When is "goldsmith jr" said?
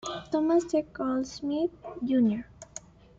0.81-2.41